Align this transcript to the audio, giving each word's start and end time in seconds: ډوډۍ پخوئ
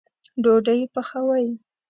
ډوډۍ 0.43 0.81
پخوئ 0.93 1.47